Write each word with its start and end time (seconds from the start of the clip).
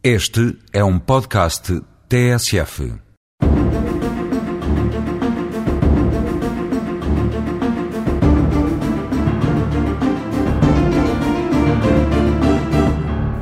Este 0.00 0.56
é 0.72 0.84
um 0.84 0.96
podcast 0.96 1.82
TSF. 2.08 2.92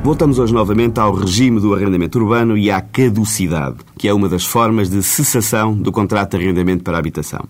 Voltamos 0.03 0.39
hoje 0.39 0.51
novamente 0.51 0.99
ao 0.99 1.13
regime 1.13 1.59
do 1.59 1.75
arrendamento 1.75 2.17
urbano 2.17 2.57
e 2.57 2.71
à 2.71 2.81
caducidade, 2.81 3.77
que 3.95 4.07
é 4.07 4.13
uma 4.13 4.27
das 4.27 4.43
formas 4.43 4.89
de 4.89 5.03
cessação 5.03 5.75
do 5.75 5.91
contrato 5.91 6.31
de 6.31 6.43
arrendamento 6.43 6.83
para 6.83 6.97
habitação. 6.97 7.47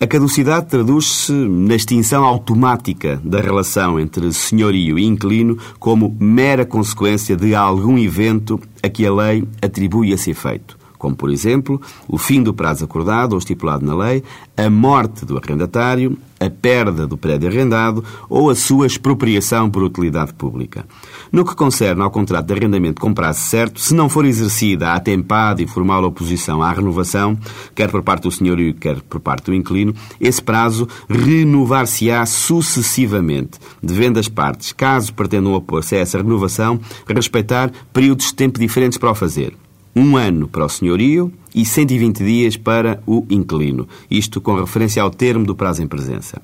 A 0.00 0.06
caducidade 0.06 0.66
traduz-se 0.66 1.32
na 1.32 1.74
extinção 1.74 2.22
automática 2.22 3.20
da 3.24 3.40
relação 3.40 3.98
entre 3.98 4.32
senhorio 4.32 4.96
e 4.96 5.04
inquilino 5.04 5.58
como 5.80 6.16
mera 6.20 6.64
consequência 6.64 7.36
de 7.36 7.52
algum 7.52 7.98
evento 7.98 8.60
a 8.80 8.88
que 8.88 9.04
a 9.04 9.12
lei 9.12 9.42
atribui 9.60 10.12
esse 10.12 10.30
efeito 10.30 10.77
como, 10.98 11.14
por 11.14 11.30
exemplo, 11.30 11.80
o 12.08 12.18
fim 12.18 12.42
do 12.42 12.52
prazo 12.52 12.84
acordado 12.84 13.32
ou 13.32 13.38
estipulado 13.38 13.86
na 13.86 13.96
lei, 13.96 14.22
a 14.56 14.68
morte 14.68 15.24
do 15.24 15.38
arrendatário, 15.38 16.18
a 16.40 16.50
perda 16.50 17.06
do 17.06 17.16
prédio 17.16 17.48
arrendado 17.48 18.04
ou 18.28 18.50
a 18.50 18.54
sua 18.54 18.86
expropriação 18.86 19.70
por 19.70 19.82
utilidade 19.82 20.32
pública. 20.34 20.86
No 21.32 21.44
que 21.44 21.54
concerne 21.54 22.02
ao 22.02 22.10
contrato 22.10 22.46
de 22.46 22.54
arrendamento 22.54 23.00
com 23.00 23.12
prazo 23.12 23.40
certo, 23.40 23.80
se 23.80 23.94
não 23.94 24.08
for 24.08 24.24
exercida 24.24 24.88
a 24.88 24.94
atempada 24.94 25.62
e 25.62 25.66
formal 25.66 26.04
oposição 26.04 26.62
à 26.62 26.72
renovação, 26.72 27.38
quer 27.74 27.90
por 27.90 28.02
parte 28.02 28.22
do 28.22 28.30
senhorio, 28.30 28.74
quer 28.74 29.00
por 29.02 29.20
parte 29.20 29.46
do 29.46 29.54
inquilino, 29.54 29.94
esse 30.20 30.42
prazo 30.42 30.88
renovar-se-á 31.08 32.24
sucessivamente, 32.26 33.58
devendo 33.82 34.18
as 34.18 34.28
partes, 34.28 34.72
caso 34.72 35.12
pretendam 35.14 35.54
opor-se 35.54 35.96
a 35.96 36.00
essa 36.00 36.18
renovação, 36.18 36.80
respeitar 37.06 37.70
períodos 37.92 38.26
de 38.26 38.34
tempo 38.34 38.58
diferentes 38.58 38.98
para 38.98 39.10
o 39.10 39.14
fazer 39.14 39.54
um 39.98 40.16
ano 40.16 40.46
para 40.46 40.64
o 40.64 40.68
senhorio 40.68 41.32
e 41.52 41.64
120 41.64 42.24
dias 42.24 42.56
para 42.56 43.02
o 43.04 43.26
inquilino. 43.28 43.88
Isto 44.08 44.40
com 44.40 44.54
referência 44.54 45.02
ao 45.02 45.10
termo 45.10 45.44
do 45.44 45.56
prazo 45.56 45.82
em 45.82 45.88
presença. 45.88 46.40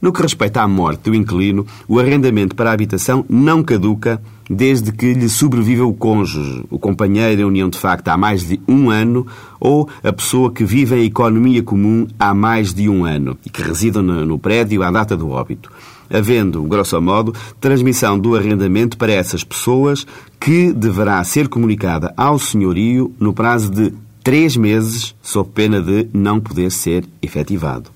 No 0.00 0.12
que 0.12 0.20
respeita 0.20 0.60
à 0.60 0.68
morte 0.68 1.04
do 1.04 1.14
inquilino, 1.14 1.66
o 1.88 1.98
arrendamento 1.98 2.54
para 2.54 2.68
a 2.68 2.74
habitação 2.74 3.24
não 3.30 3.62
caduca 3.62 4.20
desde 4.48 4.92
que 4.92 5.14
lhe 5.14 5.28
sobreviva 5.28 5.86
o 5.86 5.94
cônjuge, 5.94 6.64
o 6.70 6.78
companheiro 6.78 7.40
em 7.40 7.44
união 7.44 7.70
de 7.70 7.78
facto 7.78 8.08
há 8.08 8.16
mais 8.16 8.46
de 8.46 8.60
um 8.68 8.90
ano 8.90 9.26
ou 9.58 9.88
a 10.04 10.12
pessoa 10.12 10.52
que 10.52 10.64
vive 10.64 10.94
em 10.96 11.06
economia 11.06 11.62
comum 11.62 12.06
há 12.18 12.34
mais 12.34 12.74
de 12.74 12.90
um 12.90 13.06
ano 13.06 13.38
e 13.44 13.48
que 13.48 13.62
resida 13.62 14.02
no 14.02 14.38
prédio 14.38 14.82
à 14.82 14.90
data 14.90 15.16
do 15.16 15.30
óbito 15.30 15.72
havendo, 16.10 16.62
grosso 16.62 17.00
modo, 17.00 17.34
transmissão 17.60 18.18
do 18.18 18.36
arrendamento 18.36 18.96
para 18.96 19.12
essas 19.12 19.42
pessoas 19.42 20.06
que 20.40 20.72
deverá 20.72 21.22
ser 21.24 21.48
comunicada 21.48 22.12
ao 22.16 22.38
senhorio 22.38 23.14
no 23.18 23.32
prazo 23.32 23.70
de 23.70 23.92
três 24.22 24.56
meses, 24.56 25.14
sob 25.22 25.50
pena 25.54 25.80
de 25.80 26.08
não 26.12 26.40
poder 26.40 26.70
ser 26.70 27.04
efetivado. 27.22 27.95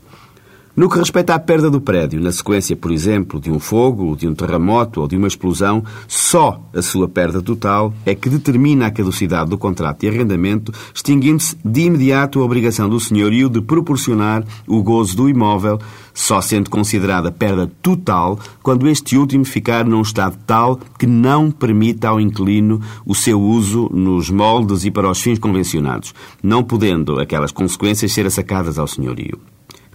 No 0.81 0.89
que 0.89 0.99
respeita 0.99 1.35
à 1.35 1.39
perda 1.39 1.69
do 1.69 1.79
prédio, 1.79 2.23
na 2.23 2.33
sequência, 2.33 2.75
por 2.75 2.91
exemplo, 2.91 3.39
de 3.39 3.51
um 3.51 3.59
fogo, 3.59 4.17
de 4.17 4.27
um 4.27 4.35
terremoto 4.35 5.03
ou 5.03 5.07
de 5.07 5.15
uma 5.15 5.29
explosão, 5.29 5.85
só 6.09 6.59
a 6.75 6.81
sua 6.81 7.07
perda 7.07 7.43
total 7.43 7.93
é 8.07 8.15
que 8.15 8.31
determina 8.31 8.87
a 8.87 8.91
caducidade 8.91 9.51
do 9.51 9.59
contrato 9.59 10.01
de 10.01 10.09
arrendamento, 10.09 10.73
extinguindo-se 10.95 11.55
de 11.63 11.83
imediato 11.83 12.41
a 12.41 12.45
obrigação 12.47 12.89
do 12.89 12.99
senhorio 12.99 13.51
de 13.51 13.61
proporcionar 13.61 14.43
o 14.67 14.83
gozo 14.83 15.19
do 15.19 15.29
imóvel, 15.29 15.79
só 16.15 16.41
sendo 16.41 16.71
considerada 16.71 17.31
perda 17.31 17.71
total 17.83 18.39
quando 18.63 18.89
este 18.89 19.19
último 19.19 19.45
ficar 19.45 19.85
num 19.85 20.01
estado 20.01 20.39
tal 20.47 20.81
que 20.99 21.07
não 21.07 21.51
permita 21.51 22.09
ao 22.09 22.19
inquilino 22.19 22.81
o 23.05 23.15
seu 23.15 23.39
uso 23.39 23.91
nos 23.93 24.31
moldes 24.31 24.87
e 24.87 24.91
para 24.91 25.11
os 25.11 25.21
fins 25.21 25.39
convencionados, 25.39 26.15
não 26.43 26.65
podendo 26.65 27.21
aquelas 27.21 27.53
consequências 27.53 28.13
ser 28.13 28.25
assacadas 28.25 28.79
ao 28.79 28.87
senhorio 28.87 29.39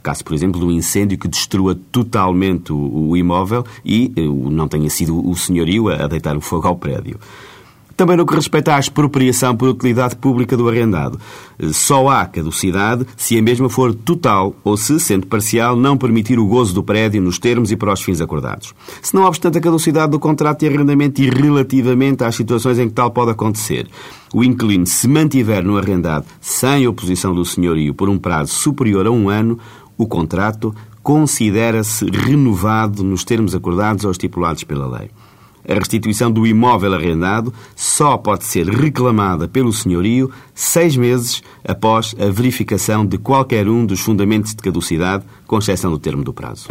caso, 0.05 0.23
por 0.23 0.35
exemplo, 0.35 0.63
um 0.63 0.71
incêndio 0.71 1.17
que 1.17 1.27
destrua 1.27 1.75
totalmente 1.91 2.71
o, 2.71 3.09
o 3.09 3.17
imóvel 3.17 3.65
e 3.83 4.13
eh, 4.15 4.21
não 4.21 4.67
tenha 4.67 4.89
sido 4.89 5.27
o 5.27 5.35
senhorio 5.35 5.89
a, 5.89 6.03
a 6.03 6.07
deitar 6.07 6.37
o 6.37 6.41
fogo 6.41 6.67
ao 6.67 6.75
prédio. 6.75 7.19
Também 7.97 8.17
no 8.17 8.25
que 8.25 8.35
respeita 8.35 8.75
à 8.75 8.79
expropriação 8.79 9.55
por 9.55 9.69
utilidade 9.69 10.17
pública 10.17 10.57
do 10.57 10.67
arrendado. 10.67 11.17
Eh, 11.57 11.69
só 11.71 12.09
há 12.09 12.25
caducidade 12.25 13.05
se 13.17 13.37
a 13.37 13.41
mesma 13.41 13.67
for 13.67 13.95
total 13.95 14.53
ou 14.63 14.75
se, 14.77 14.99
sendo 14.99 15.25
parcial, 15.25 15.75
não 15.75 15.97
permitir 15.97 16.37
o 16.37 16.45
gozo 16.45 16.73
do 16.73 16.83
prédio 16.83 17.21
nos 17.21 17.39
termos 17.39 17.71
e 17.71 17.75
para 17.75 17.93
os 17.93 18.01
fins 18.01 18.21
acordados. 18.21 18.75
Se 19.01 19.15
não 19.15 19.23
obstante 19.23 19.57
a 19.57 19.61
caducidade 19.61 20.11
do 20.11 20.19
contrato 20.19 20.59
de 20.59 20.67
arrendamento 20.67 21.21
e 21.21 21.29
relativamente 21.29 22.23
às 22.23 22.35
situações 22.35 22.77
em 22.77 22.89
que 22.89 22.93
tal 22.93 23.09
pode 23.09 23.31
acontecer, 23.31 23.87
o 24.33 24.43
inquilino 24.43 24.85
se 24.85 25.07
mantiver 25.07 25.63
no 25.63 25.77
arrendado 25.77 26.25
sem 26.41 26.85
oposição 26.85 27.33
do 27.33 27.45
senhorio 27.45 27.93
por 27.93 28.09
um 28.09 28.17
prazo 28.17 28.51
superior 28.51 29.07
a 29.07 29.11
um 29.11 29.29
ano, 29.29 29.57
o 29.97 30.07
contrato 30.07 30.75
considera-se 31.01 32.05
renovado 32.05 33.03
nos 33.03 33.23
termos 33.23 33.53
acordados 33.53 34.05
ou 34.05 34.11
estipulados 34.11 34.63
pela 34.63 34.87
lei. 34.87 35.09
A 35.67 35.73
restituição 35.73 36.31
do 36.31 36.45
imóvel 36.45 36.93
arrendado 36.93 37.53
só 37.75 38.17
pode 38.17 38.43
ser 38.43 38.67
reclamada 38.67 39.47
pelo 39.47 39.73
senhorio 39.73 40.31
seis 40.53 40.95
meses 40.95 41.41
após 41.67 42.15
a 42.19 42.29
verificação 42.29 43.05
de 43.05 43.17
qualquer 43.17 43.67
um 43.67 43.85
dos 43.85 43.99
fundamentos 43.99 44.53
de 44.53 44.61
caducidade, 44.61 45.23
com 45.47 45.57
exceção 45.57 45.91
do 45.91 45.97
termo 45.97 46.23
do 46.23 46.33
prazo. 46.33 46.67